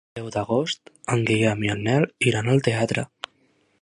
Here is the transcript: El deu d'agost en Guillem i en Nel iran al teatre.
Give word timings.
El 0.09 0.15
deu 0.19 0.29
d'agost 0.35 0.89
en 1.15 1.21
Guillem 1.27 1.61
i 1.67 1.71
en 1.75 1.83
Nel 1.89 2.07
iran 2.33 2.51
al 2.55 2.67
teatre. 2.69 3.05